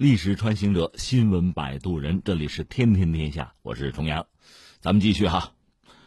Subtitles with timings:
[0.00, 4.28] 历史穿行者，新闻摆渡人，这里是天天天下，我是重阳，
[4.80, 5.52] 咱们继续哈，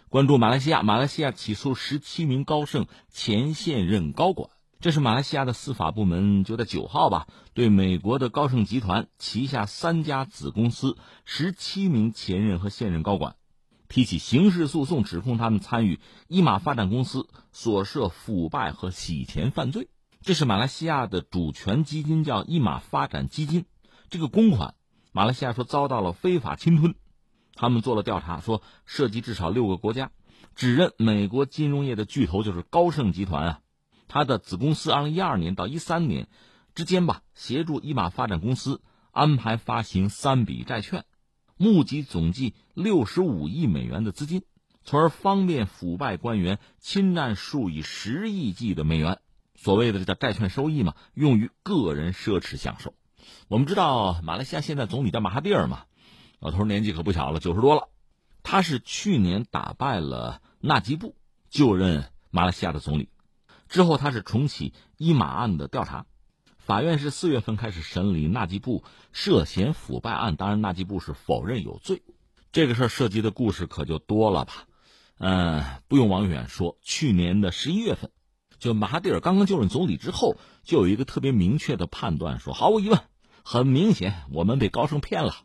[0.10, 13.35] 关注马来西亚，马来西亚起诉十七名高盛前现任高管，这是马来西亚的司法部门就在九号吧，对美国的高盛集团旗下三家子公司十七名前任和现任高管
[13.89, 19.88] 提起刑事诉讼，指控他们参与一马发展公司所涉腐败和洗钱犯罪。
[20.23, 23.66] 这是马来西亚的主权基金，叫一马发展基金。
[24.14, 24.76] 这个公款，
[25.12, 26.94] 马来西亚说遭到了非法侵吞，
[27.55, 30.12] 他们做了调查，说涉及至少六个国家，
[30.54, 33.59] 指认美国金融业的巨头就是高盛集团啊，
[34.07, 36.27] 他的子公司二零一二年到一三年
[36.76, 41.05] 之间吧，协助伊马发展公司安排发行三笔债券，
[41.57, 44.43] 募集总计六十五亿美元的资金，
[44.84, 49.18] 从而方便腐败官员侵占数以十亿计的美元，
[49.55, 52.93] 所谓的这叫债券收益嘛，用于个人奢侈享受。
[53.48, 55.84] 我们知道马来西亚现在总理叫马哈蒂尔嘛，
[56.40, 57.90] 老头年纪可不小了，九十多了。
[58.43, 61.15] 他是去年打败了纳吉布，
[61.49, 63.10] 就任马来西亚的总理。
[63.70, 66.06] 之后他是重启伊马案的调查，
[66.58, 72.04] 法院是四月份开始审理纳吉布涉嫌腐败案，当然纳吉布是否认有罪。
[72.52, 74.68] 这个事儿涉及的故事可就多了吧？
[75.18, 78.12] 嗯，不用王远说，去年的十一月份，
[78.60, 83.00] 就马哈蒂尔刚刚就任总理之后，就有一个特别明确的判断，说毫无疑问。
[83.44, 85.36] 很明显，我们被高盛骗了。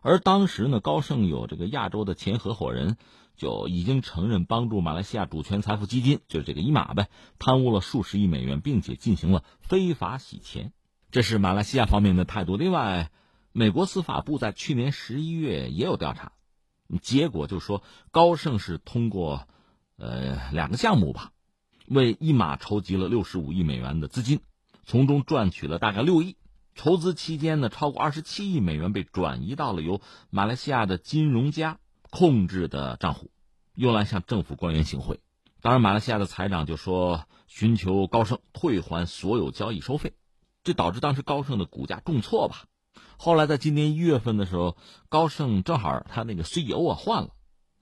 [0.00, 2.96] 而当时呢，高盛有这个亚洲的前合伙人，
[3.36, 7.08] 就已经承认帮助马来西亚主权财富基金，就是这个伊马呗，
[7.40, 10.72] 贪污了数十亿美元，并且进行了非法洗钱。
[11.10, 12.56] 这是马来西亚方面的态度。
[12.56, 13.10] 另外，
[13.52, 16.32] 美国司法部在去年十一月也有调查，
[17.02, 19.48] 结果就说高盛是通过
[19.96, 21.32] 呃两个项目吧，
[21.88, 24.40] 为伊马筹集了六十五亿美元的资金，
[24.84, 26.36] 从中赚取了大概六亿。
[26.78, 33.32] 筹资期间呢，超过二十七亿美元被转移到了由马来西亚的金融家控制的账户，
[33.74, 35.18] 用来向政府官员行贿。
[35.60, 40.12] 当然，马来西亚的财长就说寻求高盛退还所有交易收费，
[40.62, 42.66] 这导致当时高盛的股价重挫吧。
[43.16, 44.76] 后来在今年一月份的时候，
[45.08, 47.30] 高盛正好他那个 CEO 啊换了，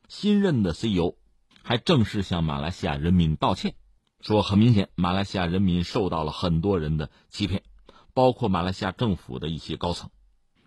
[0.09, 1.17] 新任的 CEO
[1.63, 3.75] 还正式向马来西亚人民道歉，
[4.23, 7.63] 说很明显马来西亚人民受到了很多人的欺骗。
[8.17, 10.09] 包括马来西亚政府的一些高层，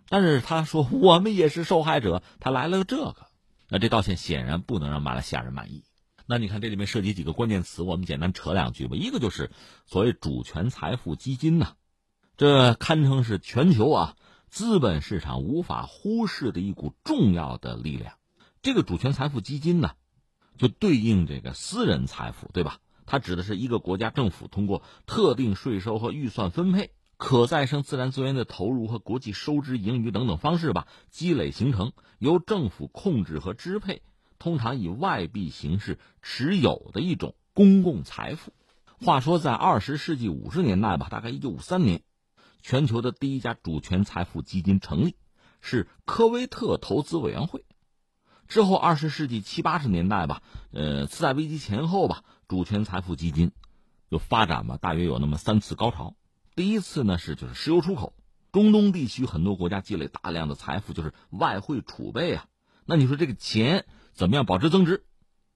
[0.08, 3.26] 但是他说我们也是受害者，他来了个这个，
[3.68, 5.82] 那这道歉显然不能让马来西亚人满意。
[6.26, 8.94] 那你看这里面涉及几个关键词，我们简单扯两句吧。
[8.94, 9.50] 一个就是
[9.84, 11.72] 所谓主权财富基金呐，
[12.36, 14.14] 这堪称是全球啊
[14.48, 18.12] 资本市场无法忽视的一股重要的力量。
[18.62, 19.90] 这个主权财富基金呢，
[20.56, 22.78] 就对应这个私人财富，对吧？
[23.06, 26.92] 它指的是一个国家政府通过特定税收和预算分配。
[27.20, 34.00] 可再生自然资源的投入和国际收支盈余等等方式吧，积累形成由政府控制和支配，
[34.38, 38.54] 通常以外币形式持有的一种公共财富。
[39.04, 42.02] 话说，在二十世纪五十年代吧，大概一九五三年，
[42.62, 45.14] 全球的第一家主权财富基金成立，
[45.60, 47.66] 是科威特投资委员会。
[48.48, 50.42] 之后，二十世纪七八十年代吧，
[50.72, 53.52] 呃，次贷危机前后吧，主权财富基金
[54.10, 56.14] 就发展吧，大约有那么三次高潮。
[56.60, 58.12] 第一次呢是就是石油出口，
[58.52, 62.44] 中东地区很多国家积累大量的财富，就是外汇储备啊。
[62.84, 65.06] 那你说这个钱怎么样保值增值？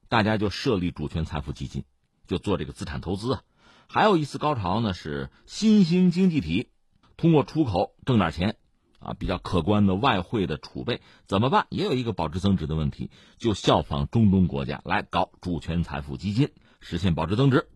[0.08, 1.84] 大家就设立主权财富基金，
[2.26, 3.42] 就做这个资产投资啊。
[3.86, 6.70] 还有一次高潮呢是新兴经济体，
[7.18, 8.56] 通过出口挣点钱
[8.98, 11.66] 啊，比较可观的外汇的储备怎么办？
[11.68, 16.48] 也有一个保值增值的问题，就效仿中东国家来搞主权财富基金，
[16.80, 17.68] 实现保值增值。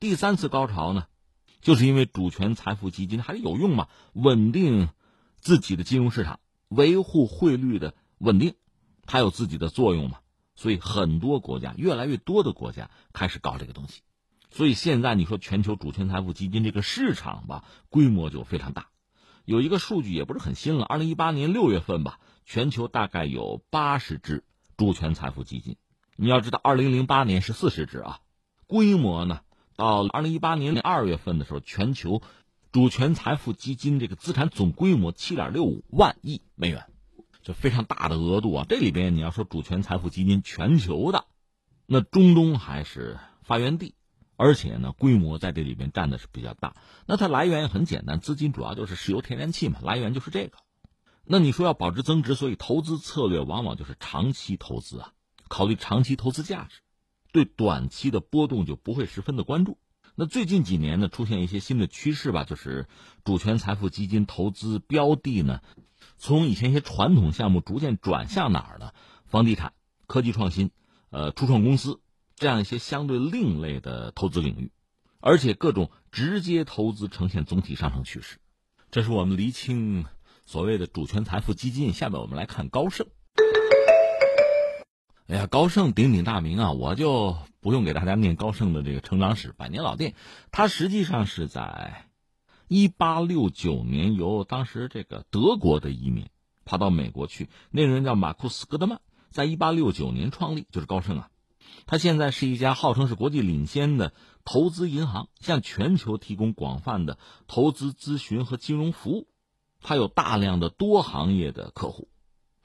[0.00, 1.04] 第三次高潮呢？
[1.62, 4.88] 就是因为主权财富基金还是有用嘛，稳定
[5.40, 8.54] 自己的金融市场，维护汇率的稳定，
[9.06, 10.18] 它有自己的作用嘛。
[10.54, 14.02] 所以很多国家，越来越多的国家开始搞这个东西。
[14.50, 18.88] 所以现在你说全球主权财富基金这个市场吧，规模就非常大。
[19.44, 24.44] 有一个数据也不是很新了，二零一八年六月份吧，全球大概有八十只
[24.76, 25.76] 主权财富基金。
[26.16, 28.20] 你要知道，二零零八年是四十只啊，
[28.66, 29.40] 规模呢？
[29.76, 32.22] 到二零一八年二月份的时候，全球
[32.70, 36.86] 主权财富基金这个资产总规模七点六五万亿美元，
[37.42, 38.66] 就非常大的额度啊！
[38.68, 41.26] 这里边你要说主权财富基金全球的，
[41.86, 43.94] 那中东还是发源地，
[44.36, 46.74] 而且呢规模在这里边占的是比较大。
[47.06, 50.58] 那它来源也很简单，资金主要就是石油天然气嘛，来源就是这个。
[51.24, 55.12] 那你说要保值增值，所以投资策略往往就是长期投资啊，
[55.48, 56.80] 考虑长期投资价值。
[57.32, 59.78] 对短期的波动就不会十分的关注。
[60.14, 62.86] 那最近几年呢，出现一些新的趋势吧，就是
[63.24, 65.60] 主权财富基金投资标的呢，
[66.18, 68.92] 从以前一些传统项目逐渐转向哪儿呢？
[69.24, 69.72] 房地产、
[70.06, 70.70] 科技创新、
[71.08, 72.00] 呃，初创公司
[72.36, 74.70] 这样一些相对另类的投资领域，
[75.18, 78.36] 而且各种直接投资呈现总体上升趋势。
[78.90, 80.04] 这是我们厘清
[80.44, 81.94] 所谓的主权财富基金。
[81.94, 83.06] 下面我们来看高盛。
[85.28, 90.14] 哎呀，高盛鼎鼎大名啊，我就不用给大家念高盛的这个成长史，百年老店。
[90.50, 92.08] 它实际上是在
[92.68, 96.26] 一八六九年由当时这个德国的移民
[96.64, 101.28] 跑到美国去，那个人叫马库斯·戈德曼，在一八六九年创立，就是高盛啊。
[101.86, 104.12] 他现在是一家号称是国际领先的
[104.44, 107.16] 投资银行，向全球提供广泛的
[107.46, 109.28] 投资咨询和金融服务。
[109.80, 112.08] 它有大量的多行业的客户。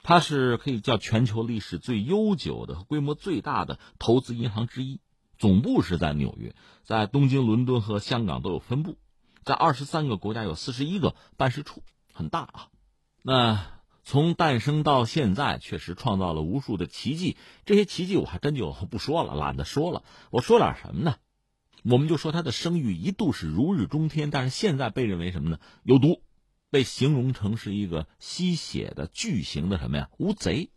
[0.08, 5.02] 它是可以叫全球历史最悠久的和规模最大的投资银行之一，
[5.36, 8.96] 总部是在纽约，在东京、伦敦和香港都有分部，
[9.44, 11.82] 在二十三个国家有四十一个办事处，
[12.14, 12.68] 很大啊。
[13.22, 13.66] 那
[14.02, 17.36] 从诞生到现在，确实创造了无数的奇迹。
[17.66, 20.04] 这些奇迹我还真就不说了，懒得说了。
[20.30, 21.16] 我说点什么呢？
[21.84, 25.58] 我们就说他的声誉一度是如日中天，但是现在被认为什么呢？
[25.82, 26.22] 有毒。
[26.70, 30.70] 被形容成是一个吸血的巨型的什么呀乌贼，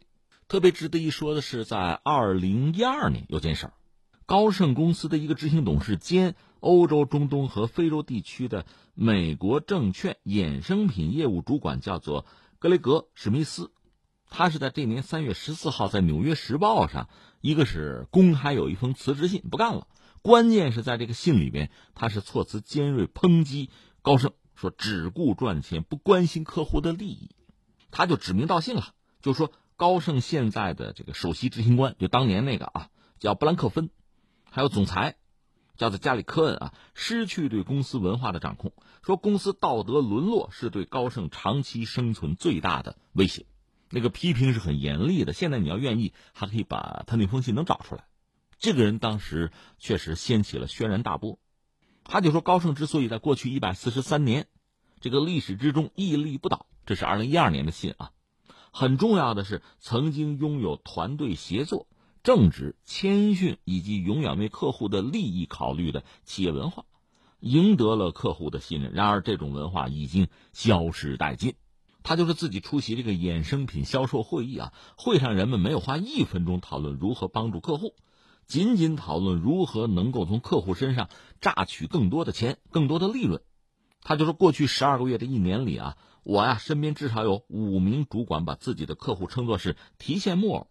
[0.47, 3.73] 特别值得一说的是，在二零一二年有件事儿，
[4.25, 12.25] 高盛公司的一个执行董事兼欧洲、中东和非洲地区的美国证券衍生品业务主管叫做
[12.59, 13.71] 格雷格史密斯，
[14.29, 17.09] 他是在这年三月十四号在《纽约时报》上，
[17.41, 19.88] 一个是公开有一封辞职信不干了，
[20.21, 23.69] 关键是在这个信里边，他是措辞尖锐抨击
[24.01, 24.31] 高盛。
[24.61, 27.31] 说只顾赚钱，不关心客户的利益，
[27.89, 33.89] 他就指名道姓了，就说高盛现在的这个首席执行官，就当年那个啊，叫布兰克芬，
[34.51, 35.15] 还有总裁，
[35.77, 38.71] 叫做加里科恩啊，失去对公司文化的掌控，
[39.01, 43.47] 说公司道德沦落是对高盛长期生存最大的威胁。
[43.89, 45.33] 那个批评是很严厉的。
[45.33, 48.05] 现在你要愿意，还可以把他那封信能找出来。
[48.59, 51.39] 这个人当时确实掀起了轩然大波。
[52.03, 54.48] 他就说，高盛之所以在过去一百四十三年
[55.00, 58.12] 这个历史之中屹立不倒，这是二零一二年的信啊。
[58.71, 61.88] 很重要的是，曾经拥有团队协作、
[62.24, 66.86] 正直、谦逊以及永远为客户的利益考虑的企业文化，
[67.39, 68.94] 赢得了客户的信任。
[68.94, 71.56] 然而，这种文化已经消失殆尽。
[72.03, 77.94] 他就是自己出席这个衍生品销售会议啊，会上人们没有花一分钟讨论如何帮助客户。
[78.47, 81.09] 仅仅讨论如何能够从客户身上
[81.39, 83.41] 榨取更多的钱、更多的利润。
[84.01, 90.67] 他就说，过去十二个月的一年里啊，我呀身边至少有五名主管把自己的客户称作是提线木偶，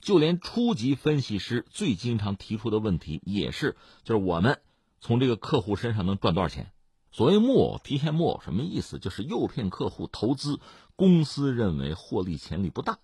[0.00, 4.60] 就连初级分析师最经常提出的问题也是，就是我们
[5.00, 6.72] 从这个客户身上能赚多少钱？
[7.12, 8.98] 所谓木偶、提线木偶什么意思？
[8.98, 10.60] 就是诱骗客户投资
[10.96, 12.98] 公司认为获利潜力不大，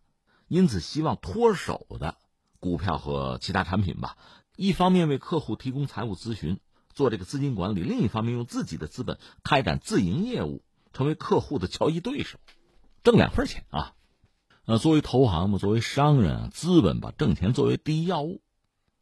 [0.49, 2.17] 因此希望脱手的。
[2.61, 4.17] 股票和其他产品吧，
[4.57, 6.59] 一方面为客户提供财务咨询，
[6.93, 10.63] 做这个资金管理；另一方面用自己的资本开展自营业务，
[10.93, 12.39] 成为客户的交易对手，
[13.05, 13.95] 挣两份钱啊。
[14.65, 18.43] 呃，作为投行嘛，作为商人，资本把挣钱作为第一要务，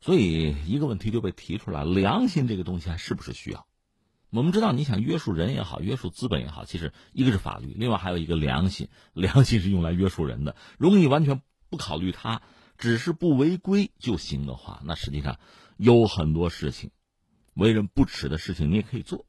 [0.01, 3.67] 所以一个问题就被提出来：良心这个东西还是不是需要？
[4.31, 8.89] 我们知道，你想约束人也好，约束资本也好，其实一个是法律，另外还有一个良心。
[9.15, 12.43] 良心是用来约束人的，如果你完全不考虑它。
[12.79, 15.39] 只是不违规就行的话，那实际上
[15.77, 16.91] 有很多事情，
[17.55, 19.25] 为人不耻的事情你也可以做。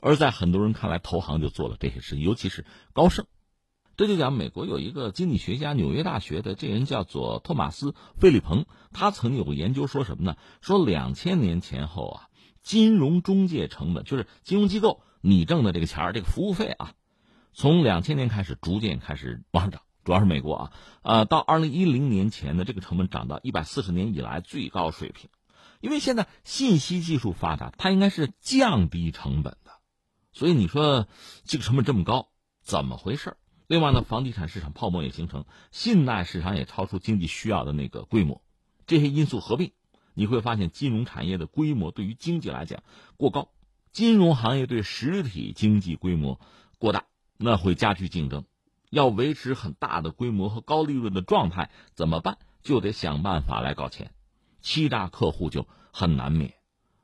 [0.00, 3.26] 而在很多人看来，投行就做了这些事情，尤其是高盛。
[3.96, 10.36] 这就讲美国有一个经济学家，纽约大学的这人叫做托马斯·费利鹏，他曾经有个研究说什么呢？
[10.60, 12.28] 说两千年前后啊，
[12.62, 16.92] 金融中介成本，就是金融机构你挣的这个钱儿，这个服务费啊，
[17.54, 19.80] 从两千年开始逐渐开始往上涨。
[20.06, 20.72] 主要是美国啊，
[21.02, 25.28] 呃，到二零一零年前呢，这个成本涨到一百四十年以来最高水平。
[25.80, 29.72] 因为现在信息技术发达，它应该是降低成本的，
[30.32, 31.08] 所以你说
[31.42, 32.28] 这个成本这么高，
[32.62, 33.36] 怎么回事？
[33.66, 38.42] 另外呢，房地产市场泡沫也形成，信贷市场也超出经济需要的那个规模，
[38.86, 39.72] 这些因素合并，
[40.14, 42.84] 你会发现金融产业的规模对于经济来讲
[43.16, 43.48] 过高，
[43.90, 46.38] 金融行业对实体经济规模
[46.78, 48.44] 过大，那会加剧竞争。
[48.90, 52.38] 要维持很大的规模和高利润的状态怎么办？
[52.62, 54.10] 就得想办法来搞钱，
[54.60, 56.54] 欺诈客户就很难免。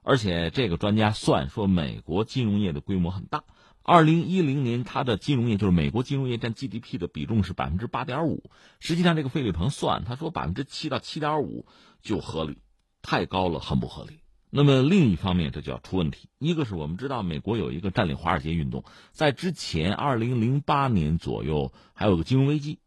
[0.03, 3.45] 而且这个专家算说，美国金融业的规模很大。
[3.85, 8.51] 二零一零年，它的金融业就是美国金融业占 GDP 的比重是百分之八点五。
[8.81, 11.67] 实际上，这个费利鹏算，他说百分之七到七点五
[12.01, 12.59] 就合理，
[13.03, 14.22] 太高了很不合理。
[14.55, 16.29] 那么另一方面，这就要出问题。
[16.39, 22.79] 一个是我们知道，美国有一个占领华尔街运动，在之前二零零八年左右还有个金融危机。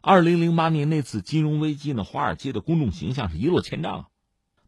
[0.00, 4.06] 二零零八年那次金融危机呢，华尔街的公众形象是一落千丈啊，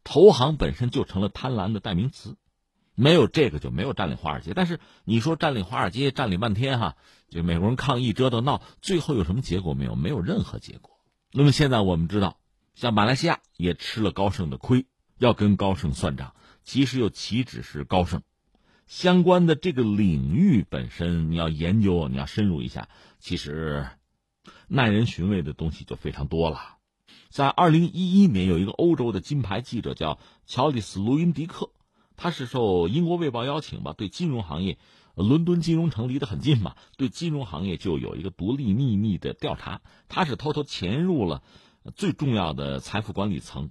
[0.02, 2.36] 投行本身就成了贪婪的代名词。
[2.96, 4.52] 没有这个就没有占领华尔街。
[4.52, 6.96] 但是你说占领华尔街，占领半天哈，
[7.28, 9.94] 就美国人抗议折腾闹，最后有什么结果没有？
[9.94, 10.98] 没有任何结果。
[11.32, 12.38] 那么现在我们知道，
[12.74, 16.34] 像马来西亚也吃了高盛的亏，要跟高盛算账。
[16.62, 18.22] 其实又岂止是高盛，
[18.86, 22.88] 相关的这个领域本身，你要研究，你要深入一下，
[23.18, 23.86] 其实
[24.68, 26.76] 耐人寻味的东西就非常多了。
[27.28, 31.70] 在二零一一年，有一个欧洲的金牌记者叫乔里斯·卢因迪克，
[32.16, 34.78] 他是受英国《卫报》邀请吧，对金融行业，
[35.14, 39.80] 伦敦金融城离得很近嘛，对金融行业就有一个独立秘密的调查。
[40.08, 41.42] 他是偷偷潜入了
[41.94, 43.70] 最重要的财富管理层。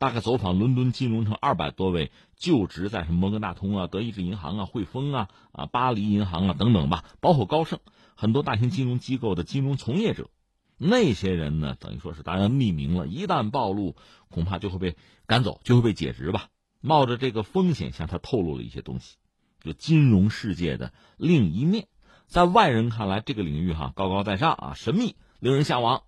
[0.00, 7.80] 大概走访伦敦金融城二百多位就职在什么摩根大通啊、德意志银行啊、汇丰啊、啊巴黎银行啊等等吧，包括高盛
[8.14, 10.30] 很多大型金融机构的金融从业者，
[10.78, 13.94] 那些人呢，等于说是当然匿名了，一旦暴露，
[14.30, 16.48] 恐怕就会被赶走，就会被解职吧。
[16.80, 19.18] 冒着这个风险向他透露了一些东西，
[19.62, 21.88] 就金融世界的另一面，
[22.26, 26.04] 在外人看来，这个领域哈高高在上啊，神秘，令人向往，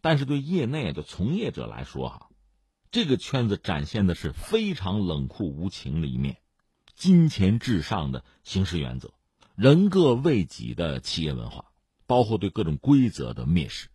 [0.00, 2.30] 但是对业内的从业者来说哈。
[2.94, 6.36] 这个圈子展现的是非常冷酷无情的一面，
[6.94, 9.12] 金钱至上的行事原则，
[9.56, 11.72] 人各为己的企业文化，
[12.06, 13.88] 包括对各种规则的蔑视。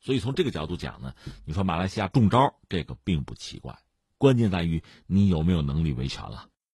[0.00, 3.76] 所以从这个角度讲呢，你说马来西亚中招，这个并不奇怪，
[4.18, 6.46] 关键在于你有没有能力维权了。